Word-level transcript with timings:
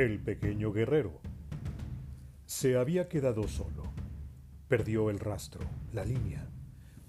El 0.00 0.18
pequeño 0.18 0.72
guerrero. 0.72 1.20
Se 2.46 2.78
había 2.78 3.10
quedado 3.10 3.46
solo. 3.46 3.82
Perdió 4.66 5.10
el 5.10 5.18
rastro, 5.18 5.60
la 5.92 6.06
línea. 6.06 6.48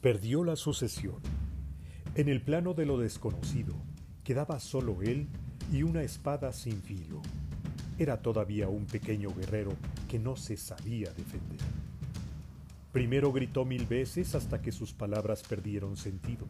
Perdió 0.02 0.44
la 0.44 0.58
sucesión. 0.58 1.22
En 2.16 2.28
el 2.28 2.42
plano 2.42 2.74
de 2.74 2.86
lo 2.86 2.98
desconocido, 2.98 3.76
quedaba 4.26 4.60
solo 4.60 5.02
él 5.04 5.30
y 5.72 5.84
una 5.84 6.04
espada 6.04 6.52
sin 6.52 6.82
filo. 6.82 7.22
Era 7.98 8.22
todavía 8.22 8.68
un 8.68 8.86
pequeño 8.86 9.34
guerrero 9.34 9.72
que 10.10 10.20
no 10.20 10.36
se 10.36 10.58
sabía 10.58 11.14
defender. 11.14 11.62
Primero 12.92 13.32
gritó 13.32 13.64
mil 13.64 13.86
veces 13.86 14.36
hasta 14.36 14.62
que 14.62 14.74
sus 14.74 14.92
palabras 14.92 15.44
perdieron 15.44 15.96
sentido. 15.96 16.46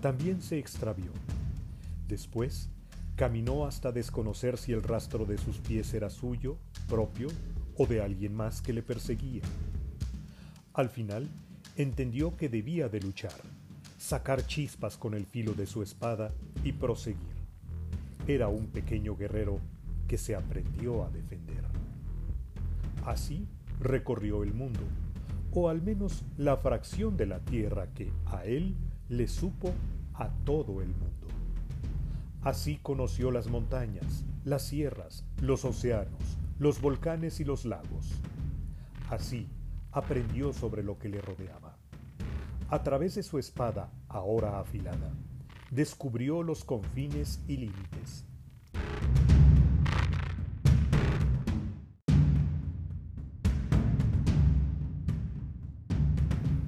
También 0.00 0.42
se 0.42 0.60
extravió. 0.60 1.10
Después 2.06 2.70
caminó 3.20 3.66
hasta 3.66 3.92
desconocer 3.92 4.56
si 4.56 4.72
el 4.72 4.82
rastro 4.82 5.26
de 5.26 5.36
sus 5.36 5.58
pies 5.58 5.92
era 5.92 6.08
suyo, 6.08 6.56
propio 6.88 7.28
o 7.76 7.86
de 7.86 8.00
alguien 8.00 8.34
más 8.34 8.62
que 8.62 8.72
le 8.72 8.82
perseguía. 8.82 9.42
Al 10.72 10.88
final, 10.88 11.28
entendió 11.76 12.34
que 12.34 12.48
debía 12.48 12.88
de 12.88 12.98
luchar, 12.98 13.34
sacar 13.98 14.46
chispas 14.46 14.96
con 14.96 15.12
el 15.12 15.26
filo 15.26 15.52
de 15.52 15.66
su 15.66 15.82
espada 15.82 16.32
y 16.64 16.72
proseguir. 16.72 17.36
Era 18.26 18.48
un 18.48 18.68
pequeño 18.68 19.14
guerrero 19.14 19.58
que 20.08 20.16
se 20.16 20.34
aprendió 20.34 21.04
a 21.04 21.10
defender. 21.10 21.64
Así 23.04 23.46
recorrió 23.80 24.44
el 24.44 24.54
mundo, 24.54 24.80
o 25.52 25.68
al 25.68 25.82
menos 25.82 26.24
la 26.38 26.56
fracción 26.56 27.18
de 27.18 27.26
la 27.26 27.40
tierra 27.40 27.88
que 27.92 28.10
a 28.24 28.46
él 28.46 28.74
le 29.10 29.28
supo 29.28 29.74
a 30.14 30.30
todo 30.46 30.80
el 30.80 30.88
mundo. 30.88 31.19
Así 32.42 32.78
conoció 32.82 33.30
las 33.30 33.48
montañas, 33.48 34.24
las 34.44 34.62
sierras, 34.62 35.24
los 35.42 35.66
océanos, 35.66 36.38
los 36.58 36.80
volcanes 36.80 37.38
y 37.38 37.44
los 37.44 37.66
lagos. 37.66 38.12
Así 39.10 39.46
aprendió 39.92 40.54
sobre 40.54 40.82
lo 40.82 40.98
que 40.98 41.10
le 41.10 41.20
rodeaba. 41.20 41.76
A 42.70 42.82
través 42.82 43.14
de 43.16 43.22
su 43.22 43.38
espada, 43.38 43.92
ahora 44.08 44.58
afilada, 44.58 45.12
descubrió 45.70 46.42
los 46.42 46.64
confines 46.64 47.40
y 47.46 47.58
límites. 47.58 48.24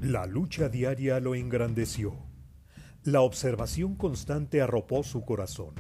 La 0.03 0.27
lucha 0.27 0.69
diaria 0.69 1.19
lo 1.21 1.35
engrandeció. 1.35 2.32
La 3.05 3.21
observación 3.23 3.97
constante 3.97 4.61
arropó 4.61 5.03
su 5.03 5.25
corazón, 5.25 5.75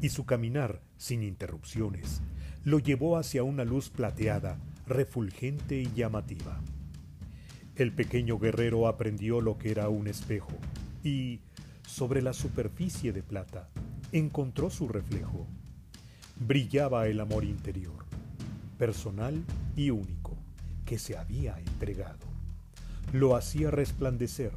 y 0.00 0.08
su 0.08 0.24
caminar, 0.24 0.80
sin 0.96 1.22
interrupciones, 1.22 2.22
lo 2.64 2.78
llevó 2.78 3.18
hacia 3.18 3.42
una 3.42 3.64
luz 3.64 3.90
plateada, 3.90 4.58
refulgente 4.86 5.80
y 5.80 5.92
llamativa. 5.94 6.60
El 7.74 7.92
pequeño 7.92 8.38
guerrero 8.38 8.88
aprendió 8.88 9.40
lo 9.40 9.58
que 9.58 9.70
era 9.70 9.88
un 9.88 10.06
espejo, 10.06 10.52
y, 11.04 11.40
sobre 11.86 12.22
la 12.22 12.32
superficie 12.32 13.12
de 13.12 13.22
plata, 13.22 13.68
encontró 14.12 14.70
su 14.70 14.88
reflejo. 14.88 15.46
Brillaba 16.40 17.06
el 17.06 17.20
amor 17.20 17.44
interior, 17.44 18.06
personal 18.78 19.44
y 19.76 19.90
único, 19.90 20.36
que 20.84 20.98
se 20.98 21.16
había 21.16 21.58
entregado 21.58 22.36
lo 23.12 23.36
hacía 23.36 23.70
resplandecer. 23.70 24.52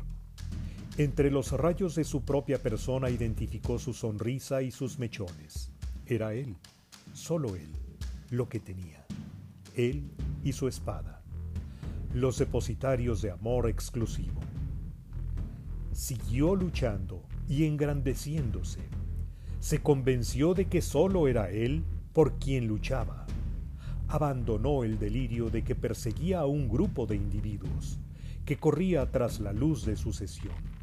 Entre 0.99 1.31
los 1.31 1.53
rayos 1.53 1.95
de 1.95 2.03
su 2.03 2.23
propia 2.23 2.61
persona 2.61 3.09
identificó 3.09 3.79
su 3.79 3.93
sonrisa 3.93 4.61
y 4.61 4.69
sus 4.69 4.99
mechones. 4.99 5.71
Era 6.05 6.33
él, 6.33 6.57
solo 7.13 7.55
él, 7.55 7.69
lo 8.31 8.49
que 8.49 8.59
tenía. 8.59 9.05
Él 9.77 10.11
y 10.43 10.51
su 10.51 10.67
espada. 10.67 11.21
Los 12.13 12.37
depositarios 12.37 13.21
de 13.21 13.31
amor 13.31 13.69
exclusivo. 13.69 14.41
Siguió 15.93 16.53
luchando 16.53 17.23
y 17.47 17.63
engrandeciéndose. 17.63 18.81
Se 19.61 19.79
convenció 19.79 20.53
de 20.53 20.65
que 20.65 20.81
solo 20.81 21.29
era 21.29 21.49
él 21.49 21.85
por 22.11 22.39
quien 22.39 22.67
luchaba. 22.67 23.25
Abandonó 24.09 24.83
el 24.83 24.99
delirio 24.99 25.49
de 25.49 25.63
que 25.63 25.75
perseguía 25.75 26.41
a 26.41 26.45
un 26.45 26.67
grupo 26.67 27.05
de 27.05 27.15
individuos 27.15 27.99
que 28.43 28.57
corría 28.57 29.09
tras 29.09 29.39
la 29.39 29.53
luz 29.53 29.85
de 29.85 29.95
sucesión. 29.95 30.78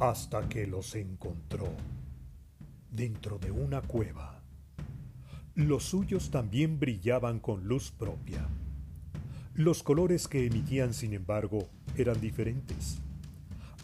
Hasta 0.00 0.48
que 0.48 0.66
los 0.66 0.94
encontró 0.94 1.68
dentro 2.90 3.38
de 3.38 3.50
una 3.50 3.82
cueva. 3.82 4.40
Los 5.54 5.84
suyos 5.84 6.30
también 6.30 6.80
brillaban 6.80 7.38
con 7.38 7.68
luz 7.68 7.90
propia. 7.90 8.48
Los 9.52 9.82
colores 9.82 10.26
que 10.26 10.46
emitían, 10.46 10.94
sin 10.94 11.12
embargo, 11.12 11.68
eran 11.98 12.18
diferentes. 12.18 12.96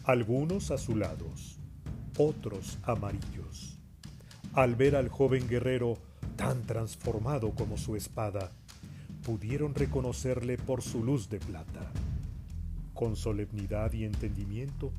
Algunos 0.05 0.71
azulados, 0.71 1.59
otros 2.17 2.79
amarillos. 2.81 3.77
Al 4.53 4.75
ver 4.75 4.95
al 4.95 5.09
joven 5.09 5.47
guerrero 5.47 5.99
tan 6.35 6.63
transformado 6.63 7.51
como 7.51 7.77
su 7.77 7.95
espada, 7.95 8.51
pudieron 9.23 9.75
reconocerle 9.75 10.57
por 10.57 10.81
su 10.81 11.03
luz 11.03 11.29
de 11.29 11.37
plata. 11.37 11.91
Con 12.95 13.15
solemnidad 13.15 13.93
y 13.93 14.03
entendimiento, 14.03 14.91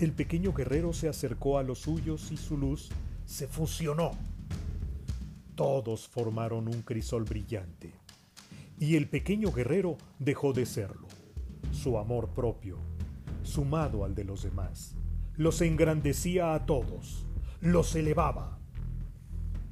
el 0.00 0.12
pequeño 0.12 0.52
guerrero 0.52 0.92
se 0.92 1.08
acercó 1.08 1.58
a 1.58 1.62
los 1.62 1.80
suyos 1.80 2.30
y 2.30 2.36
su 2.36 2.56
luz 2.56 2.90
se 3.24 3.48
fusionó. 3.48 4.12
Todos 5.54 6.08
formaron 6.08 6.68
un 6.68 6.82
crisol 6.82 7.24
brillante, 7.24 7.92
y 8.78 8.96
el 8.96 9.08
pequeño 9.08 9.52
guerrero 9.52 9.98
dejó 10.18 10.52
de 10.52 10.66
serlo. 10.66 11.08
Su 11.72 11.98
amor 11.98 12.30
propio, 12.30 12.78
sumado 13.42 14.04
al 14.04 14.14
de 14.14 14.24
los 14.24 14.42
demás, 14.42 14.94
los 15.36 15.60
engrandecía 15.60 16.54
a 16.54 16.64
todos, 16.66 17.26
los 17.60 17.94
elevaba 17.96 18.58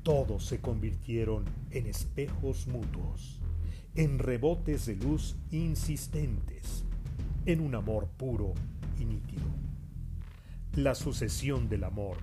todos 0.07 0.45
se 0.45 0.61
convirtieron 0.61 1.45
en 1.73 1.89
espejos 1.89 2.69
mutuos, 2.69 3.41
en 3.97 4.21
rebotes 4.21 4.87
de 4.87 4.95
luz 4.95 5.35
insistentes, 5.51 6.85
en 7.45 7.61
un 7.61 7.75
amor 7.75 8.07
puro 8.17 8.55
y 9.01 9.05
nítido. 9.05 9.66
La 10.77 10.95
sucesión 10.95 11.71
del 11.71 11.85
amor 11.85 12.19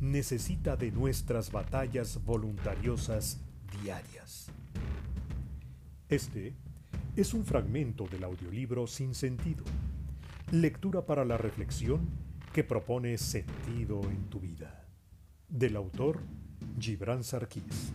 necesita 0.00 0.76
de 0.76 0.90
nuestras 0.92 1.50
batallas 1.50 2.22
voluntariosas 2.26 3.40
diarias. 3.80 4.48
Este 6.10 6.52
es 7.16 7.32
un 7.32 7.46
fragmento 7.46 8.06
del 8.06 8.24
audiolibro 8.24 8.86
Sin 8.86 9.14
Sentido, 9.14 9.64
lectura 10.52 11.06
para 11.06 11.24
la 11.24 11.38
reflexión 11.38 12.06
que 12.52 12.64
propone 12.64 13.16
sentido 13.16 14.02
en 14.10 14.28
tu 14.28 14.40
vida, 14.40 14.84
del 15.48 15.74
autor 15.76 16.20
Gibran 16.78 17.24
Sarkis. 17.24 17.94